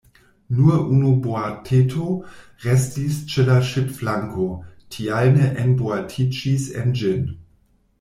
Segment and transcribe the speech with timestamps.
[0.59, 2.07] Nur unu boateto
[2.65, 4.49] restis ĉe la ŝipflanko,
[4.97, 7.35] tial ni enboatiĝis en ĝin.